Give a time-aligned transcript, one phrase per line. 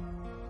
[0.00, 0.49] う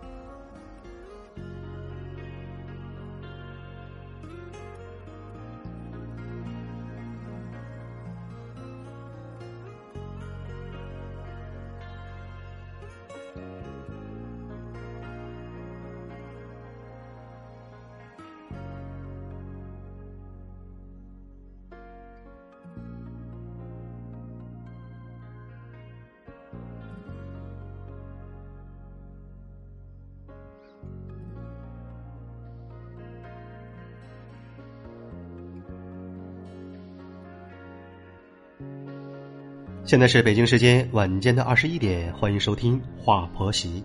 [39.91, 43.81] 现在是北京时间晚间的二十一点，欢迎收听《话婆媳》。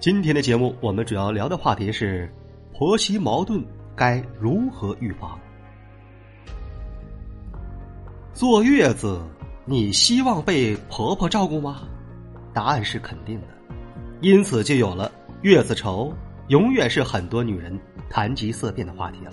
[0.00, 2.28] 今天的节目，我们主要聊的话题是
[2.72, 5.38] 婆媳矛盾该如何预防。
[8.34, 9.22] 坐月子，
[9.64, 11.82] 你希望被婆婆照顾吗？
[12.52, 13.46] 答案是肯定的，
[14.20, 16.12] 因此就有了月子愁，
[16.48, 17.78] 永远是很多女人
[18.10, 19.30] 谈及色变的话题了。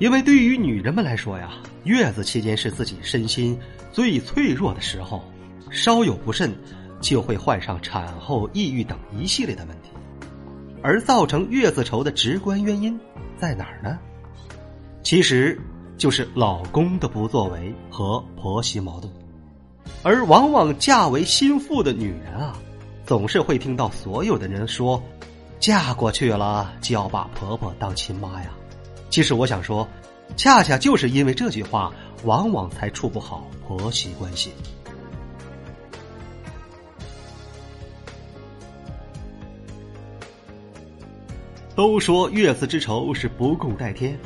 [0.00, 1.52] 因为对于女人们来说呀，
[1.84, 3.56] 月子期间是自己身心
[3.92, 5.22] 最脆弱的时候，
[5.70, 6.50] 稍有不慎，
[7.02, 9.90] 就会患上产后抑郁等一系列的问题。
[10.82, 12.98] 而造成月子愁的直观原因
[13.38, 13.98] 在哪儿呢？
[15.02, 15.60] 其实
[15.98, 19.12] 就是老公的不作为和婆媳矛盾。
[20.02, 22.56] 而往往嫁为心腹的女人啊，
[23.04, 25.02] 总是会听到所有的人说
[25.60, 28.50] ：“嫁过去了就要把婆婆当亲妈呀。”
[29.10, 29.86] 其实我想说，
[30.36, 31.92] 恰恰就是因为这句话，
[32.24, 34.52] 往往才处不好婆媳关系。
[41.74, 44.18] 都说月子之仇是不共戴天，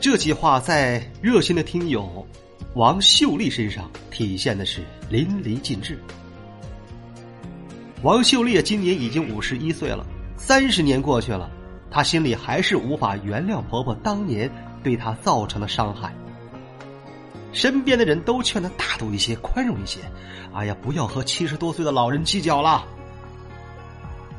[0.00, 2.26] 这句话在热心的听友
[2.74, 5.98] 王秀丽身上体现的是淋漓尽致。
[8.02, 10.06] 王秀丽今年已经五十一岁了，
[10.36, 11.50] 三十年过去了。
[11.90, 14.50] 她心里还是无法原谅婆婆当年
[14.82, 16.12] 对她造成的伤害。
[17.52, 20.00] 身边的人都劝她大度一些，宽容一些。
[20.52, 22.84] 哎呀，不要和七十多岁的老人计较了。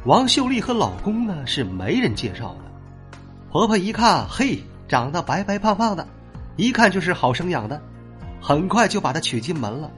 [0.05, 3.17] 王秀丽和老公呢是媒人介绍的，
[3.51, 6.07] 婆婆一看，嘿，长得白白胖胖的，
[6.55, 7.81] 一看就是好生养的，
[8.41, 9.91] 很快就把她娶进门了。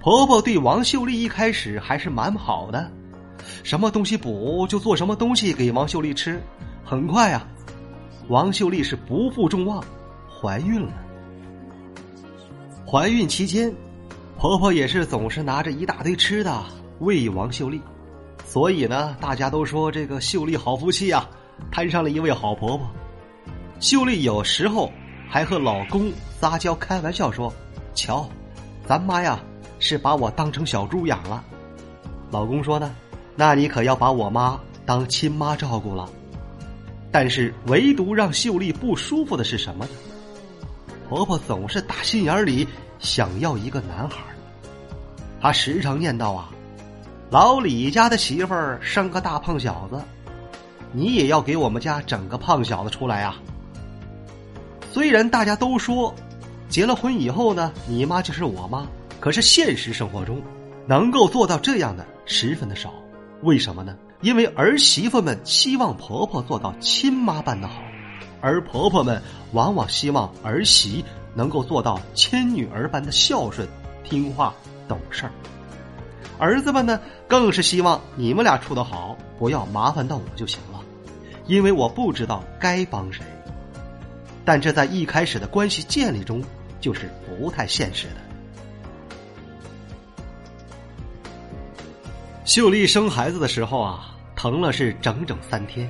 [0.00, 2.90] 婆婆对王秀丽一开始还是蛮好的，
[3.62, 6.42] 什么东西补就做什么东西给王秀丽吃。
[6.92, 7.42] 很快呀，
[8.28, 9.82] 王秀丽是不负众望，
[10.28, 10.92] 怀孕了。
[12.86, 13.74] 怀孕期间，
[14.36, 16.62] 婆婆也是总是拿着一大堆吃的
[16.98, 17.80] 喂王秀丽，
[18.44, 21.26] 所以呢，大家都说这个秀丽好福气呀，
[21.70, 22.86] 摊上了一位好婆婆。
[23.80, 24.92] 秀丽有时候
[25.30, 27.50] 还和老公撒娇开玩笑说
[27.96, 28.28] ：“瞧，
[28.86, 29.40] 咱妈呀
[29.78, 31.42] 是把我当成小猪养了。”
[32.30, 32.94] 老公说呢
[33.34, 36.06] ：“那你可要把我妈当亲妈照顾了。”
[37.12, 39.90] 但是，唯独让秀丽不舒服的是什么呢？
[41.08, 42.66] 婆婆总是打心眼里
[42.98, 44.16] 想要一个男孩
[45.38, 46.48] 她时常念叨啊
[47.30, 50.00] ：“老李家的媳妇儿生个大胖小子，
[50.90, 53.36] 你也要给我们家整个胖小子出来啊！”
[54.90, 56.14] 虽然大家都说，
[56.70, 58.86] 结了婚以后呢，你妈就是我妈，
[59.20, 60.40] 可是现实生活中，
[60.86, 62.90] 能够做到这样的十分的少。
[63.42, 63.94] 为什么呢？
[64.22, 67.82] 因为儿媳妇们希望婆婆做到亲妈般的好，
[68.40, 69.20] 而婆婆们
[69.52, 73.68] 往往希望儿媳能够做到亲女儿般的孝顺、
[74.04, 74.54] 听话、
[74.86, 75.32] 懂事儿。
[76.38, 80.80] 儿子们呢，更是希望你们俩处得好，不要麻烦到我就行了，
[81.46, 83.24] 因为我不知道该帮谁。
[84.44, 86.42] 但这在一开始的关系建立中，
[86.80, 88.14] 就是不太现实的。
[92.44, 94.11] 秀丽生孩子的时候啊，
[94.42, 95.88] 疼了是整整三天，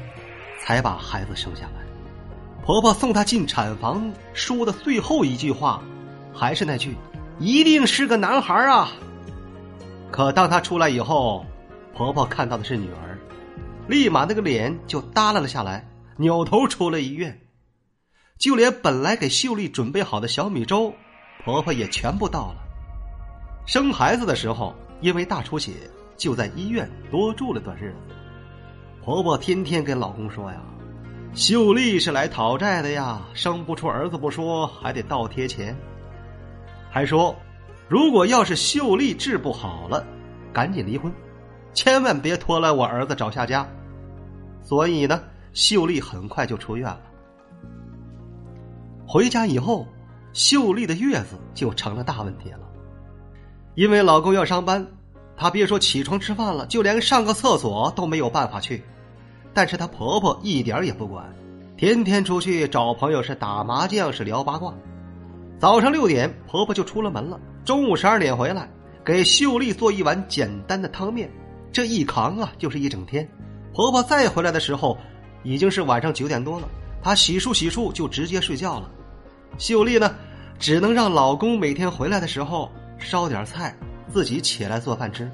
[0.60, 1.82] 才把孩子生下来。
[2.62, 5.82] 婆婆送她进产房说的最后一句话，
[6.34, 6.94] 还是那句
[7.40, 8.92] ：“一定是个男孩啊！”
[10.12, 11.46] 可当她出来以后，
[11.94, 13.18] 婆婆看到的是女儿，
[13.88, 15.88] 立马那个脸就耷拉了下来，
[16.18, 17.40] 扭头出了医院。
[18.38, 20.92] 就连本来给秀丽准备好的小米粥，
[21.42, 22.56] 婆婆也全部倒了。
[23.64, 25.72] 生孩子的时候，因为大出血。
[26.18, 28.14] 就在医院多住了段日子，
[29.04, 30.62] 婆婆天天跟老公说呀
[31.34, 35.76] ：“秀丽是来讨债的呀，生不出儿子不说，还得倒贴钱。”
[36.88, 37.34] 还说，
[37.88, 40.06] 如果要是秀丽治不好了，
[40.52, 41.12] 赶紧离婚，
[41.74, 43.68] 千万别拖累我儿子找下家。
[44.62, 45.20] 所以呢，
[45.52, 47.00] 秀丽很快就出院了。
[49.04, 49.84] 回家以后，
[50.32, 52.60] 秀丽的月子就成了大问题了，
[53.74, 54.86] 因为老公要上班。
[55.36, 58.84] 她别说起床吃饭了，就连上个厕所都没有办法去。
[59.54, 61.24] 但是她婆婆一点也不管，
[61.76, 64.72] 天天出去找朋友是打麻将，是聊八卦。
[65.58, 68.68] 早上六点，婆婆就出了门了，中午十二点回来，
[69.04, 71.30] 给秀丽做一碗简单的汤面。
[71.70, 73.28] 这一扛啊，就是一整天。
[73.72, 74.98] 婆婆再回来的时候，
[75.42, 76.68] 已经是晚上九点多了。
[77.02, 78.90] 她洗漱洗漱就直接睡觉了。
[79.58, 80.14] 秀丽呢，
[80.58, 83.74] 只能让老公每天回来的时候烧点菜，
[84.08, 85.30] 自己起来做饭吃。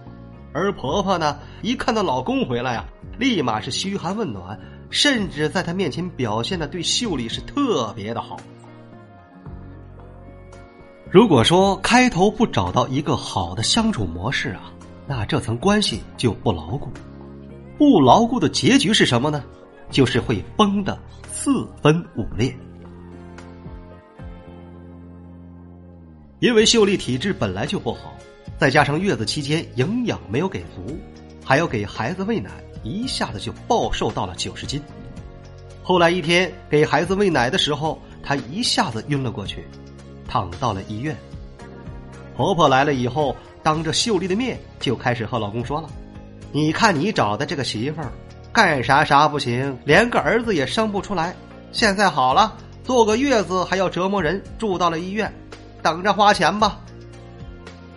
[0.59, 2.85] 而婆婆呢，一看到老公回来呀，
[3.19, 4.59] 立马是嘘寒问暖，
[4.91, 8.37] 甚至在她面前表现的对秀丽是特别的好。
[11.11, 14.73] 如果说开头不找到一个好的相处模式啊。
[15.11, 16.91] 那这层关系就不牢固，
[17.79, 19.43] 不牢固的结局是什么呢？
[19.91, 20.99] 就是会崩的
[21.31, 22.55] 四分五裂。
[26.41, 28.13] 因为秀丽体质本来就不好，
[28.59, 30.99] 再加上月子期间营养没有给足，
[31.45, 32.51] 还要给孩子喂奶，
[32.83, 34.83] 一下子就暴瘦到了九十斤。
[35.83, 39.67] 后来一天给孩子喂奶的时候，她一下子晕了过去，
[40.29, 41.17] 躺到了医院。
[42.37, 43.37] 婆婆来了以后。
[43.61, 45.91] 当着秀丽的面就开始和老公说了
[46.53, 48.11] ：“你看你找的这个媳妇儿，
[48.51, 51.37] 干啥啥不行，连个儿子也生不出来。
[51.71, 55.31] 现在好了，坐个月子还要折磨人，住到了医院，
[55.83, 56.81] 等着花钱吧。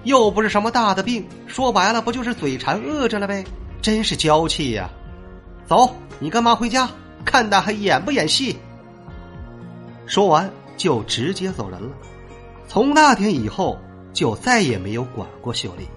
[0.04, 3.44] 又不是什么大的病，说白了不就是嘴馋饿着了呗？
[3.82, 4.90] 真是娇气呀！
[5.66, 6.90] 走，你干嘛回家？
[7.24, 8.58] 看他还演不演戏？”
[10.06, 11.90] 说完就直接走人了。
[12.68, 13.78] 从那天以后。
[14.14, 15.88] 就再也没有管过秀丽，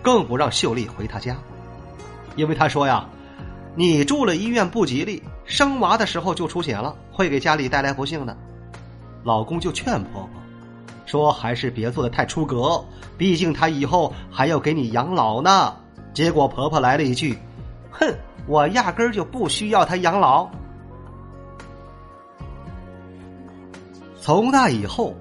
[0.00, 1.36] 更不让秀丽回他家，
[2.36, 3.06] 因为他说呀
[3.76, 8.34] ：“你住了医院不吉利，生娃的时候就出血了，会给家里带来不幸的。”
[9.24, 10.30] 老公就劝婆婆
[11.06, 12.84] 说：“还是别做的太出格，
[13.16, 15.76] 毕竟他以后还要给你养老呢。”
[16.12, 17.38] 结果婆婆来了一句
[17.90, 18.14] ：“哼，
[18.46, 20.48] 我压根儿就不需要他养老。”
[24.20, 25.14] 从那以后。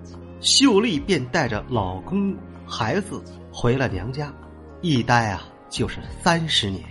[0.46, 2.36] 秀丽便带着老公、
[2.68, 4.30] 孩子回了娘家，
[4.82, 6.84] 一待啊就是三十年。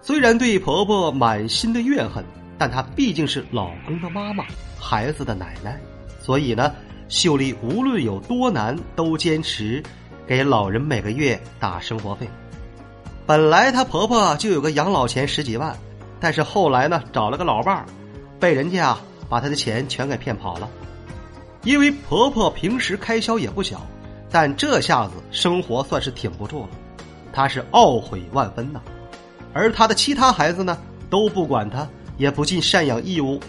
[0.00, 2.24] 虽然对婆婆满心的怨恨，
[2.56, 4.44] 但她毕竟是老公的妈妈、
[4.78, 5.76] 孩子的奶奶，
[6.20, 6.72] 所以呢，
[7.08, 9.82] 秀丽无论有多难，都坚持
[10.26, 12.28] 给老人每个月打生活费。
[13.26, 15.76] 本来她婆婆就有个养老钱十几万，
[16.20, 17.86] 但是后来呢，找了个老伴儿，
[18.40, 20.68] 被人家啊把她的钱全给骗跑了。
[21.62, 23.84] 因为婆婆平时开销也不小，
[24.30, 26.68] 但这下子生活算是挺不住了，
[27.32, 28.80] 她是懊悔万分呐。
[29.52, 30.76] 而她的其他孩子呢，
[31.08, 33.40] 都不管她，也不尽赡养义务。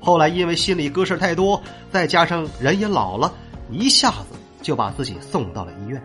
[0.00, 1.60] 后来因为心里搁事太多，
[1.90, 3.32] 再加上人也老了，
[3.70, 6.02] 一下子就把自己送到了医院。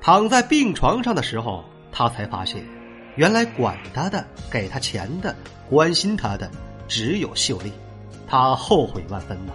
[0.00, 2.64] 躺在病床上的时候，他才发现，
[3.16, 5.34] 原来管他的、给他钱的、
[5.68, 6.50] 关心他的，
[6.88, 7.72] 只有秀丽。
[8.26, 9.52] 他后悔万分呐，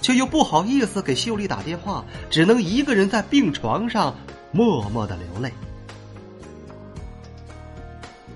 [0.00, 4.14] 却又不好意思给秀丽打电话，只能一个人在病床上
[4.50, 5.52] 默默的流泪。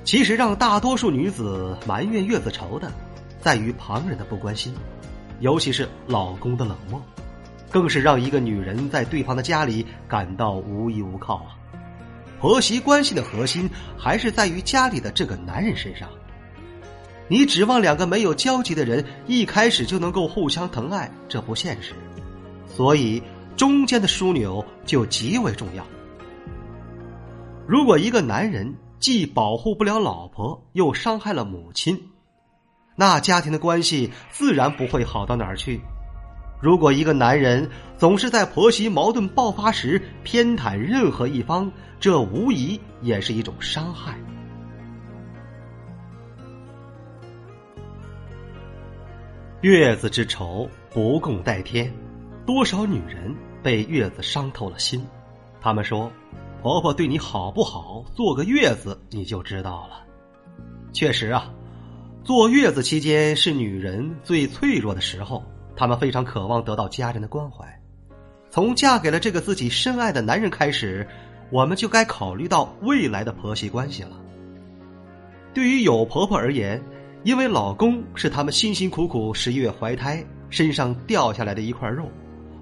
[0.07, 2.93] 其实，让大多数女子埋怨月子愁的，
[3.41, 4.73] 在于旁人的不关心，
[5.41, 7.03] 尤其是老公的冷漠，
[7.73, 11.59] 更是让一个女人在对方的家里感到无依无靠啊。
[12.39, 16.09] 婆媳关系的核心还是在于家里的这个男人身上。
[17.27, 21.95] 你指望两个没有交集的人一开始就能够互相疼爱，这不现实。
[22.69, 23.21] 所以
[23.57, 25.85] 中间的枢纽就极为重要。
[27.67, 32.11] 如果一个男人既保护不了老婆，又伤害了母亲，
[32.95, 35.81] 那家庭的关系自然不会好到哪儿去。
[36.63, 44.19] 如果一个男人总是在婆媳矛盾爆发时偏袒任何一方，这无疑也是一种伤害。
[49.61, 51.93] 月子之仇不共戴天，
[52.47, 55.05] 多少女人被月子伤透了心。
[55.61, 56.11] 他们说
[56.67, 60.05] ：“婆婆对你好不好，坐个月子你就知道了。”
[60.93, 61.49] 确实啊，
[62.25, 65.45] 坐月子期间是女人最脆弱的时候，
[65.77, 67.65] 她们非常渴望得到家人的关怀。
[68.51, 71.07] 从嫁给了这个自己深爱的男人开始，
[71.53, 74.21] 我们就该考虑到未来的婆媳关系了。
[75.55, 76.83] 对于有婆婆而言。
[77.23, 82.09] 因为老公是他们辛辛苦苦十月怀胎身上掉下来的一块肉，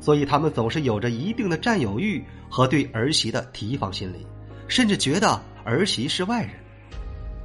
[0.05, 4.27] 所以他们总是有着一定的占有欲和对儿媳的提防心理，
[4.69, 6.51] 甚至觉得儿媳是外人。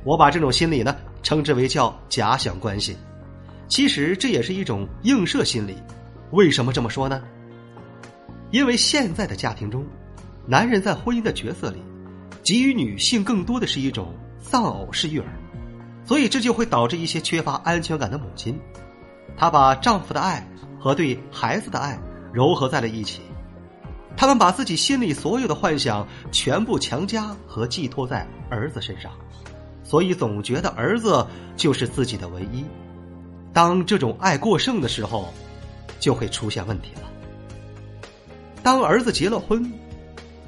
[0.04, 2.98] 我把这种心理呢称之为叫假想关系，
[3.70, 5.78] 其实这也是一种映射心理。
[6.32, 7.24] 为什么这么说呢？
[8.52, 9.86] 因为现在的家庭中，
[10.46, 11.82] 男人在婚姻的角色里，
[12.44, 15.32] 给予女性更多的是一种丧偶式育儿，
[16.04, 18.60] 所以这就会导致一些缺乏安全感的母亲，
[19.38, 20.46] 她把丈夫的爱
[20.78, 21.98] 和对孩子的爱
[22.34, 23.22] 糅合在了一起，
[24.16, 29.12] 他们把自己心里所有的幻想全部强加和寄托在儿子身上，
[29.84, 32.64] 所以总觉得儿子就是自己的唯一。
[33.54, 35.34] 当这种爱过剩的时候，
[36.00, 37.02] 就会出现问题了。
[38.62, 39.72] 当儿子结了婚。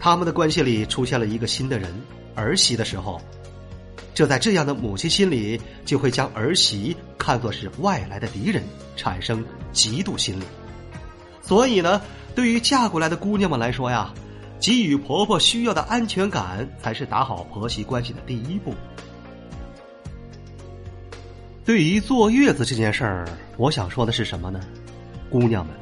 [0.04, 1.94] 他们的关系里出现了一个新的人
[2.34, 3.22] 儿媳的时候，
[4.16, 8.64] 这在这样的母亲心里就会将儿媳看作是外来的敌人，
[8.96, 10.44] 产生嫉妒心理。
[11.42, 12.02] 所以呢，
[12.36, 14.14] 对于嫁过来的姑娘们来说呀，
[14.60, 18.74] 给予婆婆需要的安全感才是打好婆媳关系的第一步。
[21.66, 24.60] 对于坐月子这件事儿，我想说的是什么呢？
[25.30, 25.76] 姑娘们，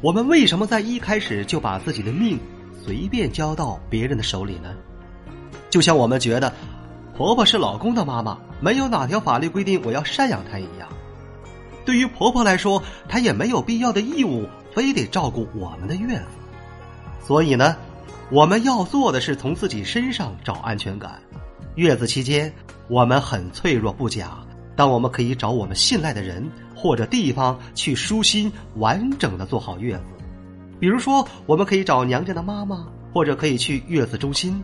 [0.00, 2.38] 我们为什么在一开始就把自己的命？
[2.84, 4.74] 随便交到别人的手里呢？
[5.70, 6.52] 就像我们觉得
[7.16, 10.88] 婆婆是老公的妈妈，没有哪条法律规定我要赡养她一样。
[11.84, 16.24] 对于婆婆来说，她也没有必要的义务非得照顾我们的月子。
[17.24, 17.76] 所以呢，
[18.30, 21.20] 我们要做的是从自己身上找安全感。
[21.76, 22.52] 月子期间，
[22.88, 24.38] 我们很脆弱不假，
[24.76, 30.04] 但我们可以找我们信赖的人或者地方去舒心完整的做好月子。
[30.78, 34.62] 比如说，我们可以找娘家的妈妈，或者可以去月子中心。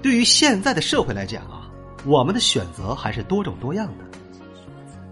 [0.00, 1.70] 对于现在的社会来讲啊，
[2.04, 4.04] 我们的选择还是多种多样的。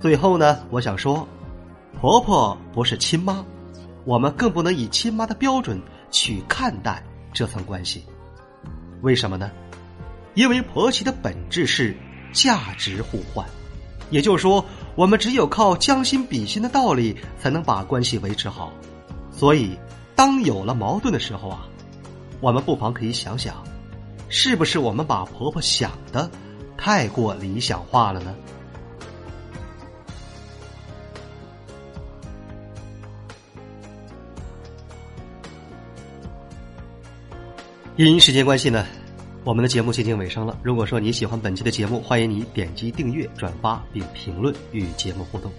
[0.00, 1.28] 最后呢，我想说，
[2.00, 3.44] 婆婆不是亲妈，
[4.04, 5.80] 我们更不能以亲妈的标准
[6.10, 7.02] 去看待
[7.32, 8.04] 这层关系。
[9.02, 9.50] 为什么呢？
[10.34, 11.96] 因为婆媳的本质是
[12.32, 13.46] 价值互换，
[14.10, 14.64] 也就是说，
[14.94, 18.72] 我们只有靠将心比心的道理，才能把关系维持好。
[19.32, 19.76] 所以，
[20.14, 21.66] 当有了矛盾的时候啊，
[22.40, 23.62] 我们不妨可以想想，
[24.28, 26.30] 是不是我们把婆婆想的
[26.76, 28.34] 太过理想化了呢？
[38.08, 38.86] 因时间关系呢，
[39.44, 40.56] 我们的节目接近尾声了。
[40.62, 45.52] 如果说你喜欢本期的节目，欢迎你点击订阅、转发并评论与节目互动。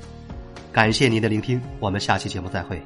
[0.71, 2.81] 感谢您的聆听，我们下期节目再会。